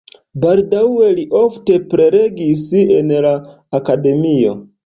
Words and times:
Baldaŭe 0.43 1.09
li 1.19 1.25
ofte 1.41 1.77
prelegis 1.93 2.67
en 2.81 3.15
la 3.27 3.35
akademio. 3.83 4.61